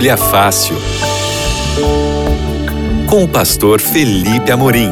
[0.00, 0.76] Bíblia Fácil.
[3.06, 4.90] Com o pastor Felipe Amorim.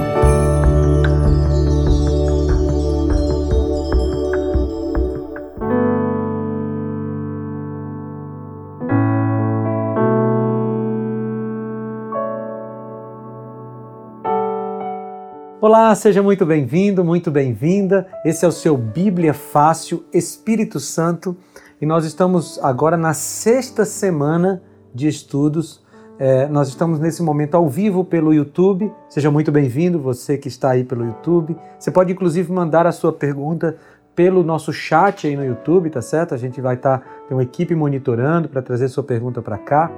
[15.59, 18.06] Olá, seja muito bem-vindo, muito bem-vinda.
[18.27, 21.34] Esse é o seu Bíblia Fácil Espírito Santo
[21.80, 25.83] e nós estamos agora na sexta semana de estudos.
[26.19, 28.92] É, nós estamos nesse momento ao vivo pelo YouTube.
[29.09, 31.56] Seja muito bem-vindo, você que está aí pelo YouTube.
[31.78, 33.77] Você pode inclusive mandar a sua pergunta
[34.16, 36.34] pelo nosso chat aí no YouTube, tá certo?
[36.34, 39.92] A gente vai estar, tá, tem uma equipe monitorando para trazer sua pergunta para cá.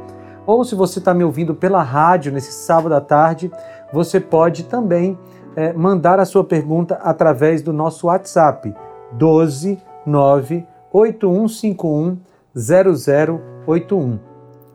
[0.47, 3.51] Ou se você está me ouvindo pela rádio nesse sábado à tarde,
[3.91, 5.19] você pode também
[5.57, 8.75] é, mandar a sua pergunta através do nosso WhatsApp
[9.13, 12.19] 12 9 8151
[12.55, 14.30] 0081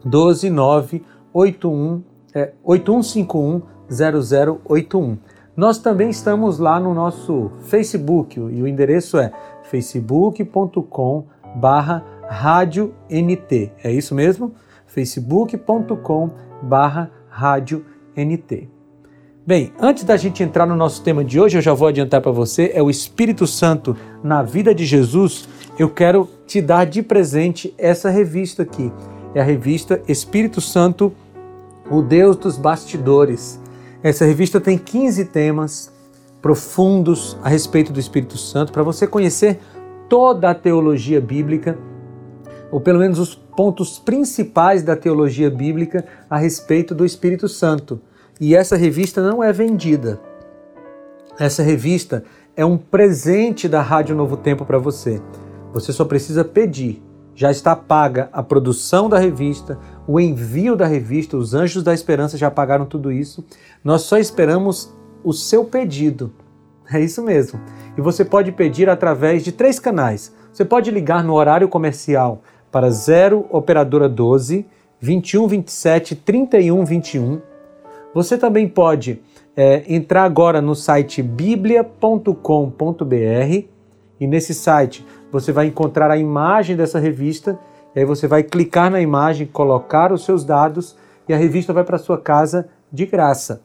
[0.06, 1.04] 129
[1.34, 2.04] 81
[2.34, 5.18] é, 8151 0081.
[5.56, 9.32] Nós também estamos lá no nosso Facebook e o endereço é
[9.64, 13.72] facebook.com barra rádio NT.
[13.84, 14.54] É isso mesmo?
[14.86, 16.30] facebook.com
[16.62, 18.70] barra rádio NT.
[19.46, 22.32] Bem, antes da gente entrar no nosso tema de hoje, eu já vou adiantar para
[22.32, 25.48] você, é o Espírito Santo na vida de Jesus.
[25.78, 28.92] Eu quero te dar de presente essa revista aqui.
[29.36, 31.14] É a revista Espírito Santo,
[31.92, 33.60] o Deus dos bastidores.
[34.02, 35.92] Essa revista tem 15 temas
[36.42, 39.60] profundos a respeito do Espírito Santo para você conhecer
[40.08, 41.78] toda a teologia bíblica,
[42.72, 48.00] ou pelo menos os pontos principais da teologia bíblica a respeito do Espírito Santo.
[48.40, 50.18] E essa revista não é vendida.
[51.38, 52.24] Essa revista
[52.56, 55.22] é um presente da Rádio Novo Tempo para você.
[55.74, 57.04] Você só precisa pedir.
[57.36, 62.38] Já está paga a produção da revista, o envio da revista, os Anjos da Esperança
[62.38, 63.46] já pagaram tudo isso.
[63.84, 66.32] Nós só esperamos o seu pedido.
[66.92, 67.60] É isso mesmo.
[67.98, 70.34] E você pode pedir através de três canais.
[70.54, 74.66] Você pode ligar no horário comercial para 0 operadora 12
[75.00, 77.42] 21 27 31 21
[78.16, 79.22] você também pode
[79.58, 82.34] é, entrar agora no site biblia.com.br
[84.18, 87.58] e nesse site você vai encontrar a imagem dessa revista.
[87.96, 90.98] E aí você vai clicar na imagem, colocar os seus dados
[91.28, 93.62] e a revista vai para sua casa de graça.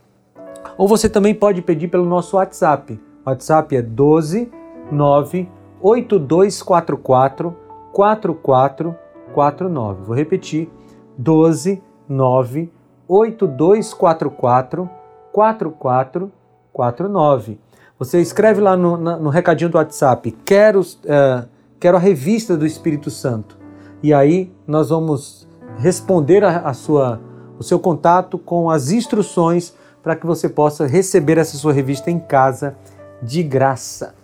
[0.77, 3.01] Ou você também pode pedir pelo nosso WhatsApp.
[3.25, 4.51] O WhatsApp é 12
[4.91, 5.49] 9
[5.81, 7.57] 8244
[7.93, 10.05] 4449.
[10.05, 10.69] Vou repetir:
[11.17, 12.73] 12 9
[13.09, 14.91] 8244
[15.33, 17.59] 4449.
[18.01, 21.47] Você escreve lá no, no recadinho do WhatsApp, quero, uh,
[21.79, 23.59] quero a revista do Espírito Santo.
[24.03, 25.47] E aí nós vamos
[25.77, 27.21] responder a, a sua,
[27.59, 32.19] o seu contato com as instruções para que você possa receber essa sua revista em
[32.19, 32.75] casa
[33.23, 34.15] de graça.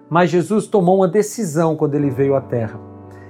[0.08, 2.78] Mas Jesus tomou uma decisão quando ele veio à Terra.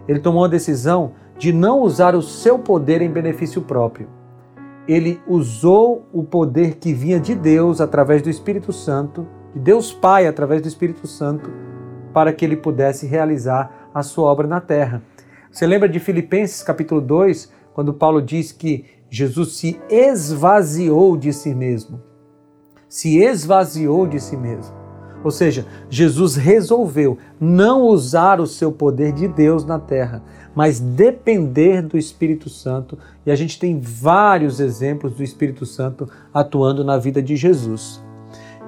[0.09, 4.09] Ele tomou a decisão de não usar o seu poder em benefício próprio.
[4.87, 10.29] Ele usou o poder que vinha de Deus através do Espírito Santo, de Deus Pai
[10.29, 11.51] através do Espírito Santo,
[12.15, 15.03] para que ele pudesse realizar a sua obra na terra.
[15.51, 21.53] Você lembra de Filipenses capítulo 2, quando Paulo diz que Jesus se esvaziou de si
[21.57, 22.01] mesmo?
[22.89, 24.82] Se esvaziou de si mesmo.
[25.25, 30.23] Ou seja, Jesus resolveu não usar o seu poder de Deus na terra,
[30.55, 32.99] mas depender do Espírito Santo.
[33.25, 38.03] E a gente tem vários exemplos do Espírito Santo atuando na vida de Jesus.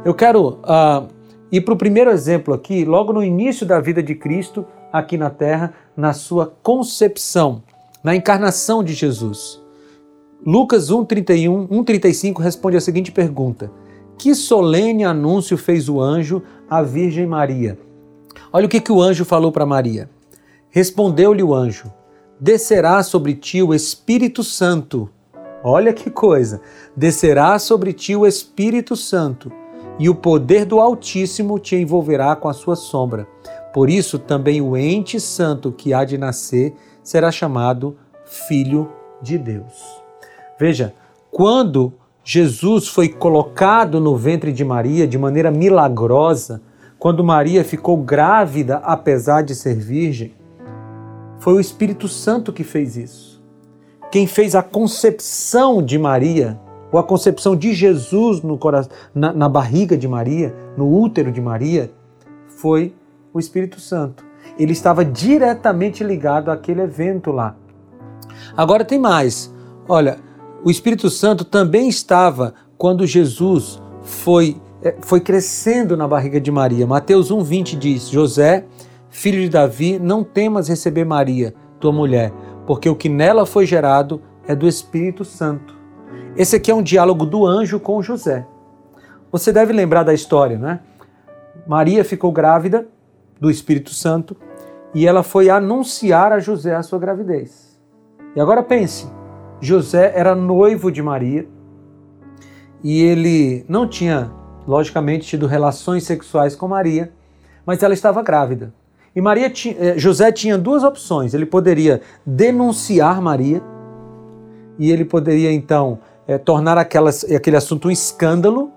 [0.04, 1.08] Eu quero uh,
[1.50, 5.30] ir para o primeiro exemplo aqui, logo no início da vida de Cristo, aqui na
[5.30, 7.62] terra, na sua concepção,
[8.02, 9.60] na encarnação de Jesus.
[10.46, 13.70] Lucas 1,31, 1,35 responde a seguinte pergunta:
[14.16, 17.78] Que solene anúncio fez o anjo à Virgem Maria?
[18.52, 20.08] Olha o que, que o anjo falou para Maria.
[20.70, 21.92] Respondeu-lhe o anjo:
[22.38, 25.10] Descerá sobre ti o Espírito Santo.
[25.62, 26.60] Olha que coisa!
[26.96, 29.50] Descerá sobre ti o Espírito Santo,
[29.98, 33.26] e o poder do Altíssimo te envolverá com a sua sombra.
[33.72, 38.88] Por isso, também o ente santo que há de nascer será chamado Filho
[39.20, 39.72] de Deus.
[40.58, 40.94] Veja,
[41.30, 41.92] quando
[42.26, 46.62] Jesus foi colocado no ventre de Maria de maneira milagrosa,
[46.98, 50.32] quando Maria ficou grávida apesar de ser virgem,
[51.38, 53.44] foi o Espírito Santo que fez isso.
[54.10, 56.58] Quem fez a concepção de Maria,
[56.90, 58.58] ou a concepção de Jesus no
[59.14, 61.92] na, na barriga de Maria, no útero de Maria,
[62.46, 62.94] foi
[63.34, 64.24] o Espírito Santo.
[64.58, 67.54] Ele estava diretamente ligado àquele evento lá.
[68.56, 69.52] Agora tem mais.
[69.86, 70.18] Olha,
[70.64, 76.86] o Espírito Santo também estava quando Jesus foi, eh, foi crescendo na barriga de Maria.
[76.86, 78.64] Mateus 1,20 diz: José,
[79.10, 82.32] filho de Davi, não temas receber Maria, tua mulher,
[82.66, 85.74] porque o que nela foi gerado é do Espírito Santo.
[86.34, 88.46] Esse aqui é um diálogo do anjo com José.
[89.30, 90.80] Você deve lembrar da história, né?
[91.66, 92.86] Maria ficou grávida
[93.38, 94.34] do Espírito Santo
[94.94, 97.78] e ela foi anunciar a José a sua gravidez.
[98.34, 99.06] E agora pense:
[99.64, 101.46] José era noivo de Maria
[102.82, 104.30] e ele não tinha,
[104.66, 107.10] logicamente, tido relações sexuais com Maria,
[107.64, 108.74] mas ela estava grávida.
[109.16, 111.32] E Maria eh, José tinha duas opções.
[111.32, 113.62] Ele poderia denunciar Maria
[114.78, 118.70] e ele poderia então é, tornar aquelas, aquele assunto um escândalo,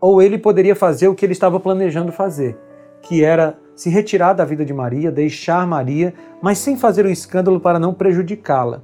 [0.00, 2.56] ou ele poderia fazer o que ele estava planejando fazer,
[3.02, 7.58] que era se retirar da vida de Maria, deixar Maria, mas sem fazer um escândalo
[7.58, 8.82] para não prejudicá-la.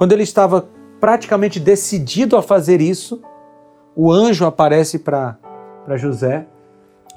[0.00, 0.66] Quando ele estava
[0.98, 3.20] praticamente decidido a fazer isso,
[3.94, 5.36] o anjo aparece para
[5.96, 6.46] José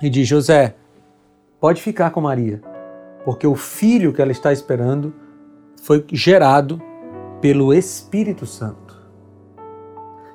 [0.02, 0.76] e diz: José,
[1.62, 2.62] pode ficar com Maria,
[3.24, 5.14] porque o filho que ela está esperando
[5.82, 6.82] foi gerado
[7.40, 9.02] pelo Espírito Santo.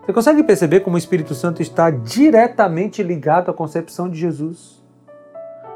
[0.06, 4.82] Você consegue perceber como o Espírito Santo está diretamente ligado à concepção de Jesus?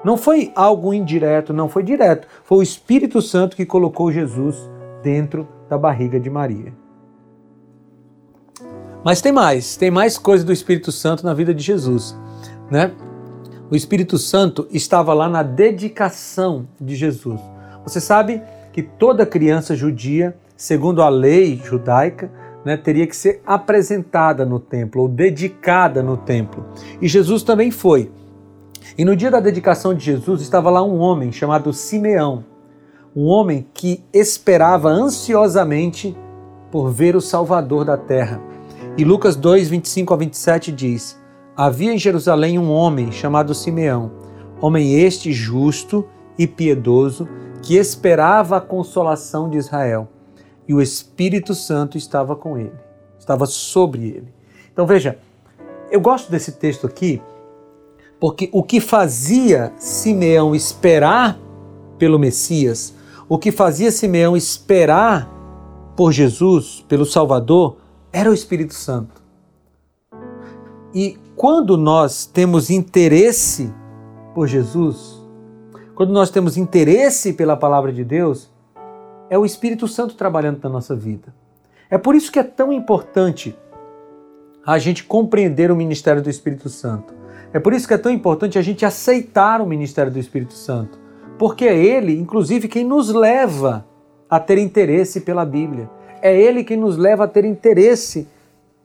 [0.03, 2.27] Não foi algo indireto, não foi direto.
[2.43, 4.57] Foi o Espírito Santo que colocou Jesus
[5.03, 6.71] dentro da barriga de Maria.
[9.03, 12.15] Mas tem mais, tem mais coisa do Espírito Santo na vida de Jesus,
[12.71, 12.93] né?
[13.71, 17.41] O Espírito Santo estava lá na dedicação de Jesus.
[17.85, 22.31] Você sabe que toda criança judia, segundo a lei judaica,
[22.67, 26.67] né, teria que ser apresentada no templo ou dedicada no templo.
[27.01, 28.11] E Jesus também foi.
[28.97, 32.45] E no dia da dedicação de Jesus estava lá um homem chamado Simeão,
[33.15, 36.17] um homem que esperava ansiosamente
[36.71, 38.41] por ver o Salvador da terra.
[38.97, 41.19] E Lucas 2, 25 a 27 diz:
[41.57, 44.11] Havia em Jerusalém um homem chamado Simeão,
[44.61, 46.07] homem este justo
[46.39, 47.29] e piedoso,
[47.63, 50.09] que esperava a consolação de Israel,
[50.67, 52.73] e o Espírito Santo estava com ele,
[53.19, 54.33] estava sobre ele.
[54.73, 55.19] Então veja,
[55.91, 57.21] eu gosto desse texto aqui
[58.23, 61.37] porque o que fazia Simeão esperar
[61.99, 62.95] pelo Messias,
[63.33, 65.27] o que fazia Simeão esperar
[65.97, 67.79] por Jesus, pelo Salvador,
[68.13, 69.23] era o Espírito Santo.
[70.95, 73.73] E quando nós temos interesse
[74.35, 75.19] por Jesus,
[75.95, 78.51] quando nós temos interesse pela palavra de Deus,
[79.31, 81.35] é o Espírito Santo trabalhando na nossa vida.
[81.89, 83.57] É por isso que é tão importante
[84.67, 87.15] a gente compreender o ministério do Espírito Santo.
[87.51, 91.01] É por isso que é tão importante a gente aceitar o ministério do Espírito Santo,
[91.39, 93.85] porque é ele, inclusive, quem nos leva
[94.33, 95.91] a ter interesse pela Bíblia.
[96.23, 98.27] É ele quem nos leva a ter interesse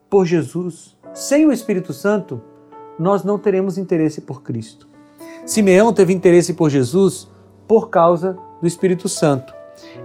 [0.09, 2.41] por Jesus, sem o Espírito Santo,
[2.99, 4.87] nós não teremos interesse por Cristo.
[5.45, 7.29] Simeão teve interesse por Jesus
[7.65, 9.53] por causa do Espírito Santo.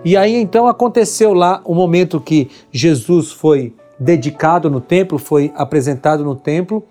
[0.05, 6.23] E aí então aconteceu lá o momento que Jesus foi dedicado no templo, foi apresentado
[6.23, 6.85] no templo,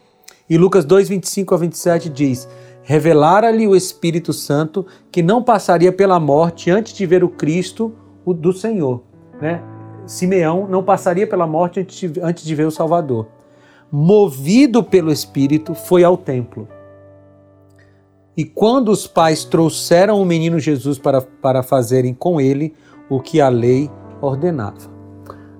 [0.50, 2.50] e Lucas 2, 25 a 27 diz:
[2.84, 7.94] Revelara-lhe o Espírito Santo que não passaria pela morte antes de ver o Cristo
[8.26, 9.04] o do Senhor.
[9.42, 9.62] Né?
[10.06, 13.28] Simeão não passaria pela morte antes de, ver o Salvador.
[13.92, 16.68] Movido pelo Espírito, foi ao templo.
[18.36, 22.74] E quando os pais trouxeram o menino Jesus para, para fazerem com ele
[23.10, 23.90] o que a lei
[24.22, 24.90] ordenava.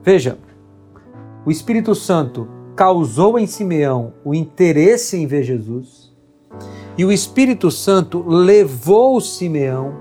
[0.02, 0.38] Veja,
[1.46, 6.16] o Espírito Santo causou em Simeão o interesse em ver Jesus,
[6.98, 9.94] e o Espírito Santo levou Simeão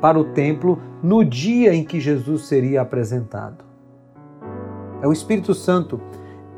[0.00, 3.64] para o templo no dia em que Jesus seria apresentado.
[5.02, 6.00] É o Espírito Santo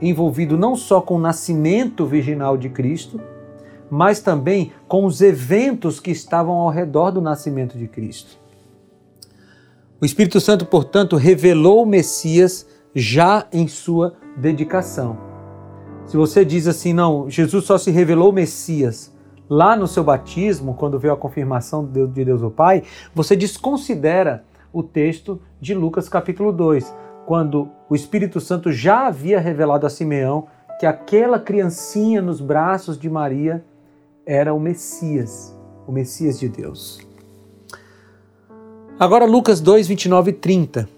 [0.01, 3.21] envolvido não só com o nascimento virginal de Cristo,
[3.91, 8.39] mas também com os eventos que estavam ao redor do nascimento de Cristo.
[10.01, 15.19] O Espírito Santo, portanto, revelou o Messias já em sua dedicação.
[16.07, 19.10] Se você diz assim, não, Jesus só se revelou o Messias
[19.51, 24.81] lá no seu batismo, quando veio a confirmação de Deus o Pai, você desconsidera o
[24.81, 26.95] texto de Lucas capítulo 2,
[27.27, 30.47] quando o Espírito Santo já havia revelado a Simeão
[30.79, 33.65] que aquela criancinha nos braços de Maria
[34.25, 35.53] era o Messias,
[35.85, 37.01] o Messias de Deus.
[38.99, 40.89] Agora Lucas 2, 29 e 30.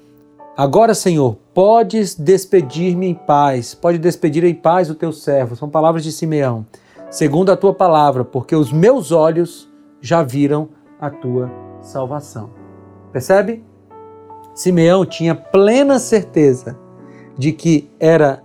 [0.54, 5.56] Agora, Senhor, podes despedir-me em paz, pode despedir em paz o teu servo.
[5.56, 6.66] São palavras de Simeão,
[7.12, 11.50] segundo a tua palavra, porque os meus olhos já viram a tua
[11.83, 12.50] salvação.
[13.12, 13.62] Percebe?
[14.54, 16.78] Simeão tinha plena certeza
[17.37, 18.42] de que era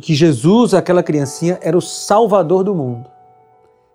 [0.00, 3.06] que Jesus, aquela criancinha, era o salvador do mundo.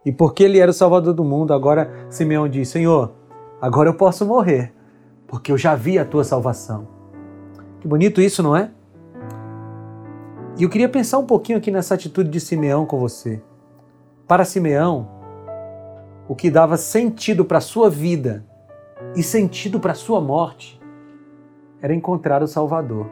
[0.06, 3.12] E porque ele era o Salvador do mundo, agora Simeão diz: Senhor,
[3.60, 4.72] agora eu posso morrer,
[5.26, 6.88] porque eu já vi a tua salvação.
[7.82, 8.70] Que bonito isso, não é?
[10.60, 13.42] E eu queria pensar um pouquinho aqui nessa atitude de Simeão com você.
[14.28, 15.08] Para Simeão,
[16.28, 18.46] o que dava sentido para a sua vida
[19.16, 20.82] e sentido para a sua morte
[21.82, 23.08] era encontrar o Salvador.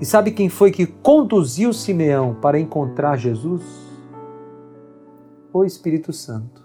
[0.00, 3.84] E sabe quem foi que conduziu Simeão para encontrar Jesus?
[5.54, 6.64] o Espírito Santo.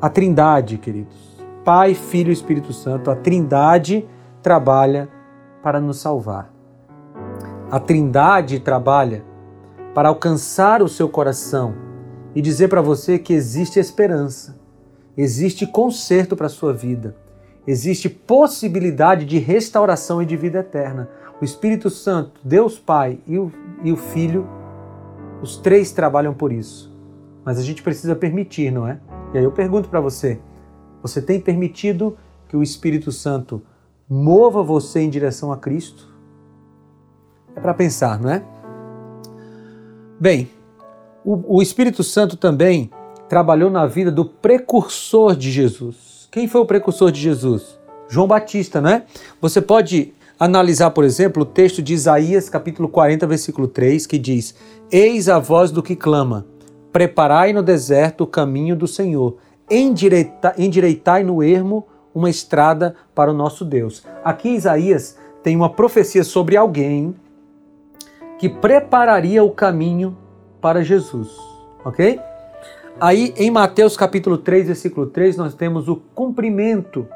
[0.00, 1.40] A Trindade, queridos.
[1.64, 4.06] Pai, Filho e Espírito Santo, a Trindade
[4.42, 5.08] trabalha
[5.62, 6.52] para nos salvar.
[7.70, 9.24] A Trindade trabalha
[9.94, 11.74] para alcançar o seu coração
[12.34, 14.58] e dizer para você que existe esperança,
[15.16, 17.16] existe conserto para a sua vida,
[17.64, 21.08] existe possibilidade de restauração e de vida eterna.
[21.40, 23.52] O Espírito Santo, Deus Pai e o,
[23.84, 24.48] e o Filho,
[25.40, 26.92] os três trabalham por isso.
[27.44, 28.98] Mas a gente precisa permitir, não é?
[29.32, 30.40] E aí eu pergunto para você:
[31.02, 32.16] você tem permitido
[32.48, 33.62] que o Espírito Santo
[34.08, 36.12] mova você em direção a Cristo?
[37.54, 38.42] É para pensar, não é?
[40.24, 40.48] Bem,
[41.22, 42.90] o, o, Espírito Santo também
[43.28, 46.26] trabalhou na vida do precursor de Jesus.
[46.32, 47.78] Quem foi o precursor de Jesus?
[48.08, 49.02] João Batista, não é?
[49.38, 54.54] Você pode analisar, por exemplo, o texto de Isaías, capítulo 40, versículo 3, que diz:
[54.90, 56.46] Eis a voz do que clama
[56.90, 59.36] Preparai no deserto o caminho do Senhor,
[59.70, 64.02] endireitai, endireitai no ermo uma estrada para o nosso Deus.
[64.24, 67.14] Aqui Isaías tem uma profecia sobre alguém
[68.38, 70.16] que prepararia o caminho
[70.60, 71.28] para Jesus,
[71.84, 72.20] ok?
[73.00, 77.06] Aí em Mateus capítulo 3, versículo 3, nós temos o cumprimento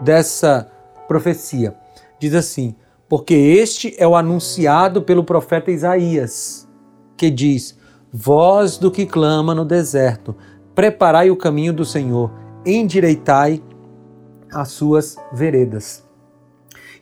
[0.00, 0.70] dessa
[1.06, 1.74] profecia.
[2.18, 2.74] Diz assim:
[3.08, 6.68] Porque este é o anunciado pelo profeta Isaías,
[7.16, 7.78] que diz:
[8.12, 10.34] voz do que clama no deserto,
[10.74, 12.30] preparai o caminho do Senhor,
[12.64, 13.62] endireitai
[14.52, 16.06] as suas veredas.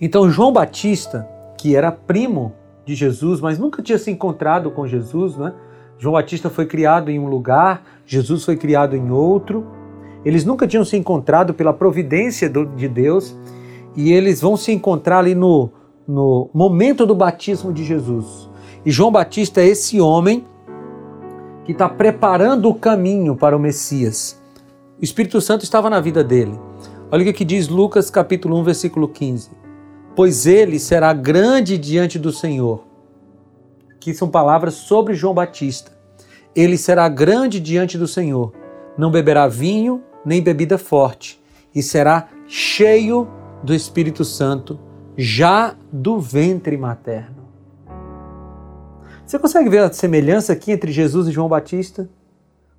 [0.00, 2.54] Então, João Batista, que era primo
[2.86, 5.52] de Jesus, mas nunca tinha se encontrado com Jesus, né?
[5.98, 9.66] João Batista foi criado em um lugar, Jesus foi criado em outro.
[10.24, 13.36] Eles nunca tinham se encontrado pela providência de Deus
[13.96, 15.70] e eles vão se encontrar ali no,
[16.06, 18.48] no momento do batismo de Jesus.
[18.84, 20.44] E João Batista é esse homem
[21.64, 24.40] que está preparando o caminho para o Messias.
[25.00, 26.58] O Espírito Santo estava na vida dele.
[27.10, 29.65] Olha o que diz Lucas capítulo 1, versículo 15.
[30.16, 32.84] Pois ele será grande diante do Senhor.
[34.00, 35.92] Que são palavras sobre João Batista.
[36.54, 38.52] Ele será grande diante do Senhor.
[38.96, 41.40] Não beberá vinho nem bebida forte,
[41.72, 43.28] e será cheio
[43.62, 44.80] do Espírito Santo
[45.16, 47.46] já do ventre materno.
[49.24, 52.08] Você consegue ver a semelhança aqui entre Jesus e João Batista?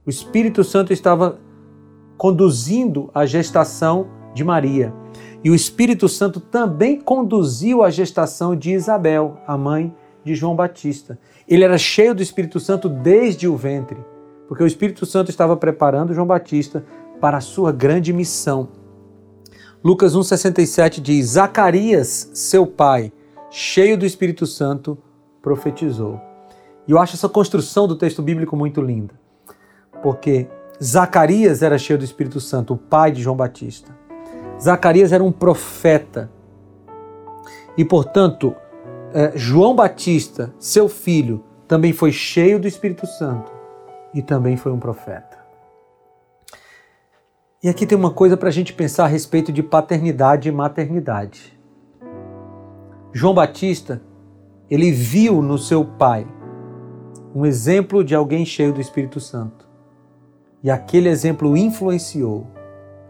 [0.06, 1.40] O Espírito Santo estava
[2.18, 4.94] conduzindo a gestação de Maria.
[5.44, 11.18] E o Espírito Santo também conduziu a gestação de Isabel, a mãe de João Batista.
[11.48, 13.98] Ele era cheio do Espírito Santo desde o ventre,
[14.48, 16.84] porque o Espírito Santo estava preparando João Batista
[17.22, 18.70] para a sua grande missão.
[19.84, 23.14] Lucas 1,67 diz: Zacarias, seu pai,
[23.50, 24.98] cheio do Espírito Santo,
[25.42, 26.20] profetizou.
[26.88, 29.14] E eu acho essa construção do texto bíblico muito linda,
[30.02, 30.48] porque
[30.84, 33.96] Zacarias era cheio do Espírito Santo, o pai de João Batista.
[34.62, 36.32] Zacarias era um profeta.
[37.78, 38.56] E, portanto,
[39.14, 43.52] é, João Batista, seu filho, também foi cheio do Espírito Santo
[44.14, 45.38] e também foi um profeta.
[47.62, 51.58] E aqui tem uma coisa para a gente pensar a respeito de paternidade e maternidade.
[53.12, 54.02] João Batista,
[54.70, 56.28] ele viu no seu pai
[57.34, 59.68] um exemplo de alguém cheio do Espírito Santo.
[60.64, 62.48] E aquele exemplo influenciou.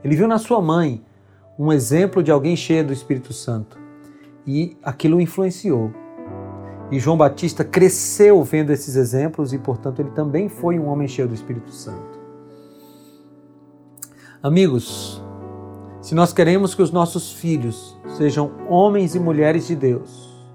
[0.04, 1.04] Ele viu na sua mãe
[1.58, 3.78] um exemplo de alguém cheio do Espírito Santo.
[4.46, 5.92] E aquilo influenciou.
[6.92, 11.28] E João Batista cresceu vendo esses exemplos e, portanto, ele também foi um homem cheio
[11.28, 12.18] do Espírito Santo.
[14.42, 15.22] Amigos,
[16.02, 20.48] se nós queremos que os nossos filhos sejam homens e mulheres de Deus,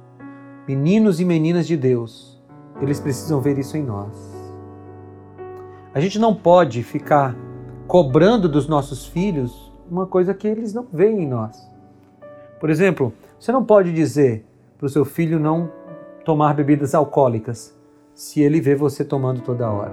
[0.67, 2.41] meninos e meninas de Deus,
[2.81, 4.17] eles precisam ver isso em nós.
[5.93, 7.37] A gente não pode ficar
[7.87, 11.71] cobrando dos nossos filhos uma coisa que eles não veem em nós.
[12.59, 14.43] Por exemplo, você não pode dizer
[14.79, 15.71] para o seu filho não
[16.25, 17.79] tomar bebidas alcoólicas
[18.15, 19.93] se ele vê você tomando toda hora.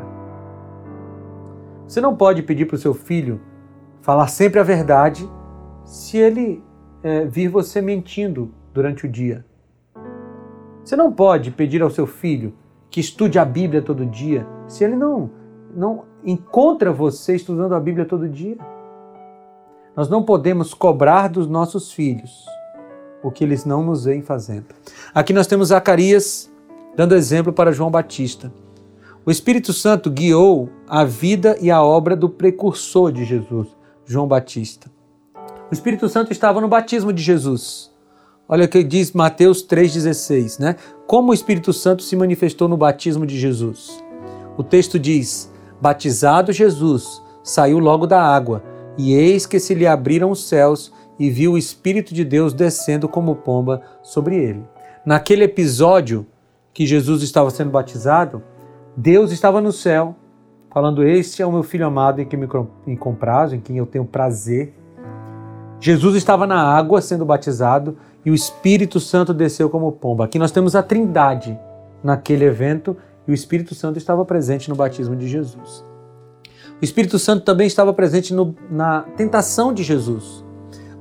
[1.85, 3.41] Você não pode pedir para o seu filho
[4.01, 5.29] falar sempre a verdade
[5.83, 6.63] se ele
[7.03, 9.45] é, vir você mentindo durante o dia.
[10.81, 12.53] Você não pode pedir ao seu filho
[12.89, 15.29] que estude a Bíblia todo dia se ele não,
[15.75, 18.57] não encontra você estudando a Bíblia todo dia.
[19.95, 22.45] Nós não podemos cobrar dos nossos filhos
[23.23, 24.67] o que eles não nos veem fazendo.
[25.13, 26.49] Aqui nós temos Zacarias
[26.95, 28.51] dando exemplo para João Batista.
[29.25, 33.67] O Espírito Santo guiou a vida e a obra do precursor de Jesus,
[34.05, 34.89] João Batista.
[35.69, 37.91] O Espírito Santo estava no batismo de Jesus.
[38.47, 40.75] Olha o que diz Mateus 3,16, né?
[41.05, 44.03] Como o Espírito Santo se manifestou no batismo de Jesus.
[44.57, 48.63] O texto diz: Batizado Jesus, saiu logo da água
[49.01, 53.07] e eis que se lhe abriram os céus e viu o Espírito de Deus descendo
[53.07, 54.61] como pomba sobre ele.
[55.05, 56.27] Naquele episódio
[56.73, 58.43] que Jesus estava sendo batizado,
[58.97, 60.17] Deus estava no céu,
[60.69, 62.37] falando: Este é o meu filho amado em quem
[62.85, 64.73] me comprazo, em quem eu tenho prazer.
[65.79, 70.25] Jesus estava na água sendo batizado e o Espírito Santo desceu como pomba.
[70.25, 71.57] Aqui nós temos a Trindade
[72.03, 75.87] naquele evento e o Espírito Santo estava presente no batismo de Jesus.
[76.81, 80.45] O Espírito Santo também estava presente no, na tentação de Jesus.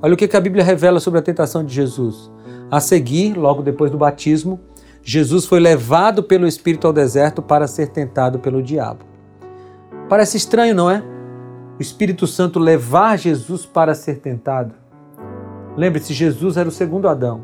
[0.03, 2.31] Olha o que a Bíblia revela sobre a tentação de Jesus.
[2.71, 4.61] A seguir, logo depois do batismo,
[5.03, 9.05] Jesus foi levado pelo Espírito ao deserto para ser tentado pelo diabo.
[10.09, 11.03] Parece estranho, não é?
[11.79, 14.75] O Espírito Santo levar Jesus para ser tentado.
[15.77, 17.43] Lembre-se, Jesus era o segundo Adão.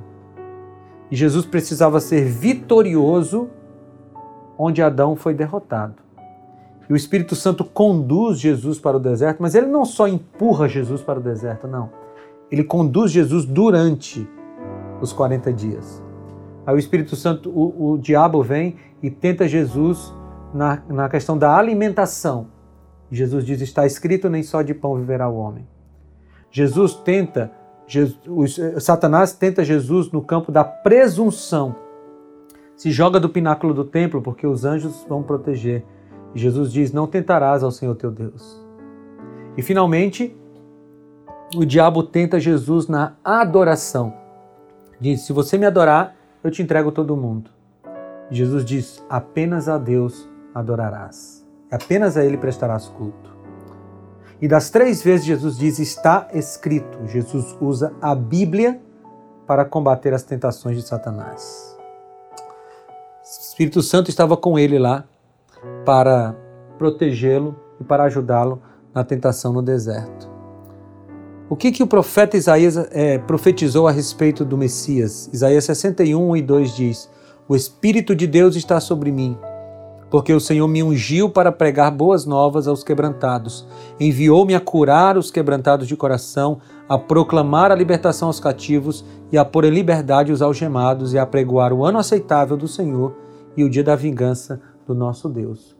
[1.08, 3.48] E Jesus precisava ser vitorioso
[4.58, 6.03] onde Adão foi derrotado.
[6.88, 11.02] E o Espírito Santo conduz Jesus para o deserto, mas ele não só empurra Jesus
[11.02, 11.90] para o deserto, não.
[12.50, 14.28] Ele conduz Jesus durante
[15.00, 16.02] os 40 dias.
[16.66, 20.12] Aí o Espírito Santo, o, o diabo vem e tenta Jesus
[20.52, 22.48] na, na questão da alimentação.
[23.10, 25.66] Jesus diz: Está escrito, nem só de pão viverá o homem.
[26.50, 27.50] Jesus tenta,
[27.86, 31.76] Jesus, Satanás tenta Jesus no campo da presunção.
[32.76, 35.84] Se joga do pináculo do templo porque os anjos vão proteger.
[36.34, 38.60] E Jesus diz: Não tentarás ao Senhor teu Deus.
[39.56, 40.36] E finalmente,
[41.54, 44.12] o diabo tenta Jesus na adoração.
[45.00, 47.50] Diz: Se você me adorar, eu te entrego todo mundo.
[48.30, 51.46] Jesus diz: Apenas a Deus adorarás.
[51.70, 53.34] Apenas a Ele prestarás culto.
[54.40, 57.06] E das três vezes Jesus diz: Está escrito.
[57.06, 58.80] Jesus usa a Bíblia
[59.46, 61.76] para combater as tentações de Satanás.
[63.22, 65.04] O Espírito Santo estava com ele lá
[65.84, 66.34] para
[66.78, 68.60] protegê-lo e para ajudá-lo
[68.94, 70.34] na tentação no deserto.
[71.48, 75.28] O que, que o profeta Isaías é, profetizou a respeito do Messias?
[75.32, 77.10] Isaías 61 e 2 diz:
[77.46, 79.36] O Espírito de Deus está sobre mim,
[80.10, 83.66] porque o Senhor me ungiu para pregar boas novas aos quebrantados,
[84.00, 89.44] enviou-me a curar os quebrantados de coração, a proclamar a libertação aos cativos e a
[89.44, 93.14] pôr em liberdade os algemados e a pregoar o ano aceitável do Senhor
[93.54, 95.76] e o dia da vingança do nosso Deus.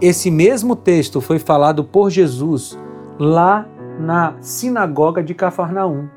[0.00, 2.78] Esse mesmo texto foi falado por Jesus
[3.18, 6.08] lá na sinagoga de Cafarnaum.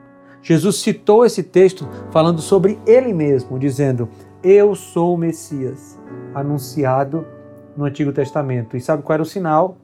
[0.42, 4.10] Jesus citou esse texto falando sobre ele mesmo, dizendo:
[4.44, 6.00] Eu sou o Messias,
[6.34, 7.26] anunciado
[7.78, 8.76] no Antigo Testamento.
[8.76, 9.78] E sabe qual era o sinal?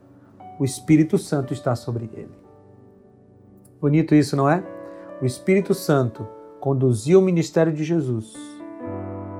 [0.59, 2.37] O Espírito Santo está sobre ele.
[3.79, 4.61] Bonito isso, não é?
[5.21, 6.27] O Espírito Santo
[6.59, 8.33] conduziu o ministério de Jesus.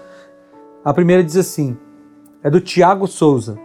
[0.84, 1.78] A primeira diz assim:
[2.44, 3.56] é do Tiago Souza.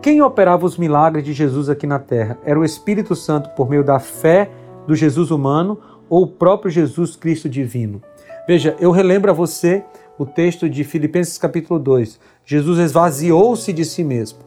[0.00, 2.38] Quem operava os milagres de Jesus aqui na terra?
[2.42, 4.50] Era o Espírito Santo por meio da fé
[4.86, 8.00] do Jesus humano ou o próprio Jesus Cristo divino?
[8.48, 9.84] Veja, eu relembro a você
[10.18, 12.18] o texto de Filipenses capítulo 2.
[12.46, 14.45] Jesus esvaziou-se de si mesmo.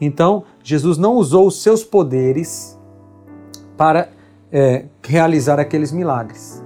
[0.00, 2.78] Então, Jesus não usou os seus poderes
[3.76, 4.08] para
[4.52, 6.62] é, realizar aqueles milagres.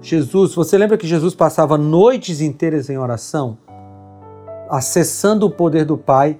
[0.00, 3.56] Jesus, você lembra que Jesus passava noites inteiras em oração,
[4.68, 6.38] acessando o poder do Pai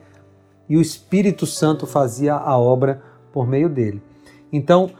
[0.68, 3.02] e o Espírito Santo fazia a obra
[3.32, 4.02] por meio dele.
[4.52, 4.90] Então,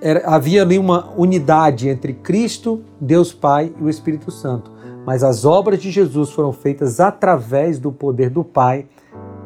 [0.00, 4.70] era, havia ali uma unidade entre Cristo, Deus Pai e o Espírito Santo.
[5.04, 8.86] Mas as obras de Jesus foram feitas através do poder do Pai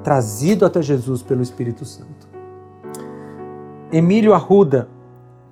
[0.07, 2.29] trazido até Jesus pelo Espírito Santo.
[3.91, 4.89] Emílio Arruda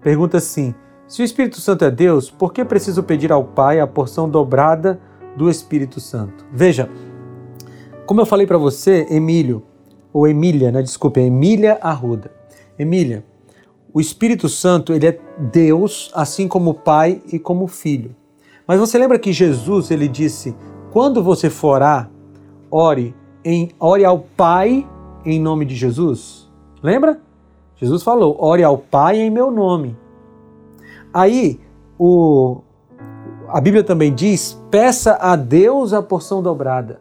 [0.01, 0.73] pergunta assim:
[1.09, 5.01] se o Espírito Santo é Deus, por que preciso pedir ao Pai a porção dobrada
[5.37, 6.47] do Espírito Santo?
[6.53, 6.88] Veja,
[8.07, 9.61] como eu falei para você, Emílio,
[10.12, 10.83] ou Emília, né?
[10.83, 12.31] Desculpe, é Emília Arruda.
[12.79, 13.25] Emília,
[13.93, 18.14] o Espírito Santo, ele é Deus, assim como o Pai e como o Filho.
[18.69, 20.55] Mas você lembra que Jesus, ele disse:
[20.93, 21.83] "Quando você for
[22.71, 24.87] ore em ore ao Pai
[25.24, 26.50] em nome de Jesus?
[26.83, 27.20] Lembra?
[27.76, 29.96] Jesus falou: ore ao Pai em meu nome.
[31.12, 31.61] Aí
[31.98, 32.62] o,
[33.48, 37.00] a Bíblia também diz: peça a Deus a porção dobrada.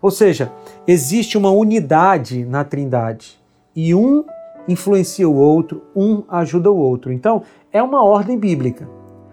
[0.00, 0.50] Ou seja,
[0.86, 3.38] existe uma unidade na Trindade
[3.76, 4.24] e um
[4.66, 7.12] influencia o outro, um ajuda o outro.
[7.12, 8.88] Então, é uma ordem bíblica.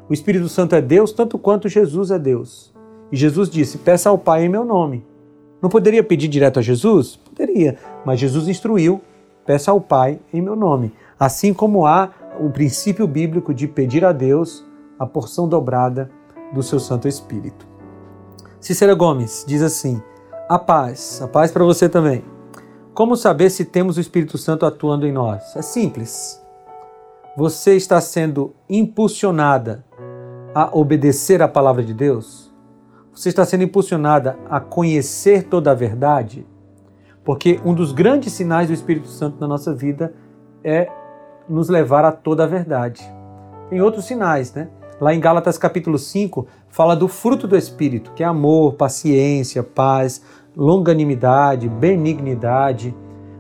[0.10, 2.74] O Espírito Santo é Deus tanto quanto Jesus é Deus.
[3.12, 5.06] E Jesus disse: peça ao Pai em meu nome.
[5.62, 7.16] Não poderia pedir direto a Jesus?
[7.16, 9.02] Poderia, mas Jesus instruiu:
[9.46, 10.94] peça ao Pai em meu nome.
[11.20, 14.64] Assim como há o princípio bíblico de pedir a Deus
[15.00, 16.12] a porção dobrada
[16.54, 17.68] do seu Santo Espírito.
[18.60, 20.02] Cícera Gomes diz assim:
[20.50, 22.24] a paz, a paz para você também.
[22.94, 25.56] Como saber se temos o Espírito Santo atuando em nós?
[25.56, 26.42] É simples.
[27.36, 29.86] Você está sendo impulsionada
[30.56, 32.47] a obedecer a palavra de Deus?
[33.18, 36.46] Você está sendo impulsionada a conhecer toda a verdade?
[37.26, 40.14] Porque um dos grandes sinais do Espírito Santo na nossa vida
[40.64, 40.88] é
[41.50, 43.02] nos levar a toda a verdade.
[43.72, 44.70] Tem outros sinais, né?
[45.02, 50.22] Lá em Gálatas capítulo 5, fala do fruto do Espírito, que é amor, paciência, paz,
[50.56, 52.96] longanimidade, benignidade.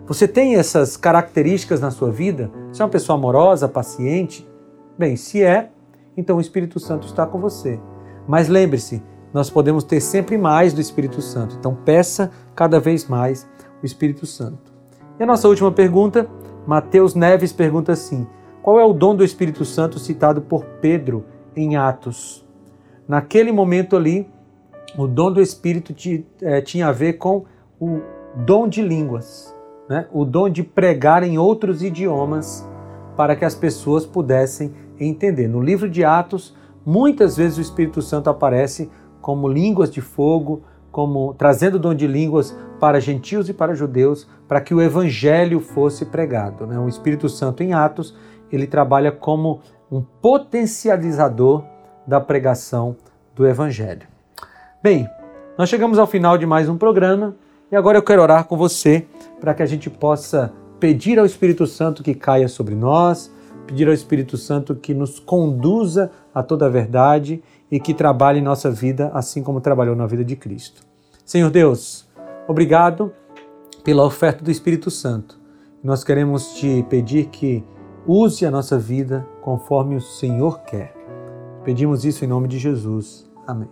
[0.08, 2.50] Você tem essas características na sua vida?
[2.72, 4.50] Você é uma pessoa amorosa, paciente?
[4.98, 5.70] Bem, se é,
[6.18, 7.80] então o Espírito Santo está com você.
[8.28, 9.04] Mas lembre-se,
[9.38, 11.56] nós podemos ter sempre mais do Espírito Santo.
[11.60, 13.48] Então, peça cada vez mais
[13.84, 14.74] o Espírito Santo.
[15.20, 16.28] E a nossa última pergunta,
[16.66, 18.26] Mateus Neves pergunta assim:
[18.64, 21.24] Qual é o dom do Espírito Santo citado por Pedro
[21.56, 22.44] em Atos?
[23.08, 24.28] Naquele momento ali,
[24.98, 25.94] o dom do Espírito
[26.42, 27.46] é, tinha a ver com
[27.80, 28.02] o
[28.36, 29.56] dom de línguas,
[29.88, 30.08] né?
[30.12, 32.68] o dom de pregar em outros idiomas
[33.16, 35.48] para que as pessoas pudessem entender.
[35.48, 38.90] No livro de Atos, muitas vezes o Espírito Santo aparece
[39.22, 44.62] como línguas de fogo, como trazendo dom de línguas para gentios e para judeus, para
[44.62, 46.66] que o evangelho fosse pregado.
[46.66, 46.80] Né?
[46.80, 48.16] O Espírito Santo em Atos,
[48.52, 49.60] ele trabalha como
[49.92, 51.64] um potencializador
[52.06, 52.96] da pregação
[53.36, 54.08] do evangelho.
[54.82, 55.08] Bem,
[55.58, 57.36] nós chegamos ao final de mais um programa
[57.72, 59.06] e agora eu quero orar com você
[59.40, 63.32] para que a gente possa pedir ao Espírito Santo que caia sobre nós,
[63.66, 68.44] pedir ao Espírito Santo que nos conduza a toda a verdade e que trabalhe em
[68.44, 70.82] nossa vida assim como trabalhou na vida de Cristo.
[71.26, 72.08] Senhor Deus,
[72.48, 73.14] obrigado
[73.84, 75.38] pela oferta do Espírito Santo.
[75.84, 77.64] Nós queremos te pedir que
[78.06, 80.94] use a nossa vida conforme o Senhor quer.
[81.64, 83.30] Pedimos isso em nome de Jesus.
[83.46, 83.70] Amém.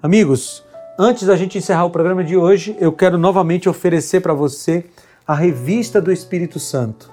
[0.00, 0.64] Amigos,
[0.98, 4.86] antes da gente encerrar o programa de hoje, eu quero novamente oferecer para você
[5.26, 7.10] a revista do Espírito Santo.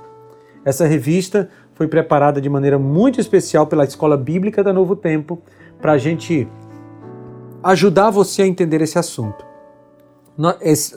[0.63, 5.41] Essa revista foi preparada de maneira muito especial pela Escola Bíblica da Novo Tempo
[5.85, 6.47] para a gente
[7.63, 9.45] ajudar você a entender esse assunto.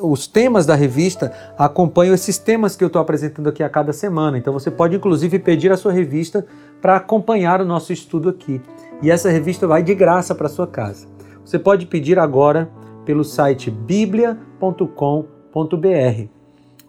[0.01, 4.39] Os temas da revista acompanham esses temas que eu estou apresentando aqui a cada semana.
[4.39, 6.47] Então você pode inclusive pedir a sua revista
[6.81, 8.63] para acompanhar o nosso estudo aqui.
[9.03, 11.07] E essa revista vai de graça para sua casa.
[11.45, 12.71] Você pode pedir agora
[13.05, 14.89] pelo site biblia.com.br.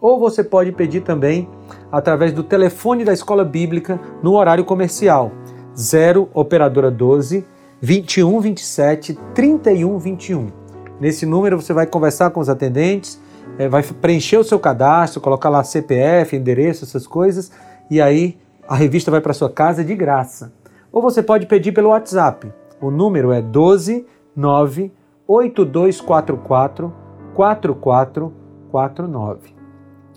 [0.00, 1.46] Ou você pode pedir também
[1.92, 5.30] através do telefone da Escola Bíblica no horário comercial
[5.76, 10.48] 0 operadora 12 21 27 31 21.
[11.00, 13.18] Nesse número você vai conversar com os atendentes,
[13.58, 17.50] é, vai preencher o seu cadastro, colocar lá CPF, endereço, essas coisas,
[17.90, 18.38] e aí
[18.68, 20.52] a revista vai para sua casa de graça.
[20.92, 22.52] Ou você pode pedir pelo WhatsApp.
[22.80, 24.92] O número é 12 9
[25.26, 26.92] 8244
[27.34, 29.54] 4449.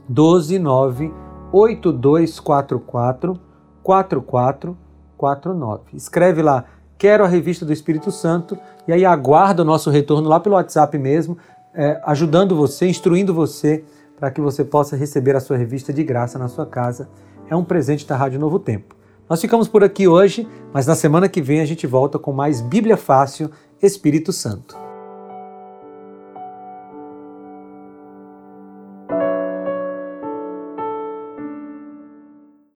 [0.09, 1.13] 12 9
[1.51, 3.39] 8244
[3.83, 5.83] 4449.
[5.93, 6.65] Escreve lá,
[7.03, 10.97] quero a revista do Espírito Santo, e aí aguarda o nosso retorno lá pelo WhatsApp
[10.97, 11.37] mesmo,
[11.73, 13.83] é, ajudando você, instruindo você
[14.17, 17.09] para que você possa receber a sua revista de graça na sua casa.
[17.49, 18.95] É um presente da Rádio Novo Tempo.
[19.29, 22.61] Nós ficamos por aqui hoje, mas na semana que vem a gente volta com mais
[22.61, 24.82] Bíblia Fácil Espírito Santo.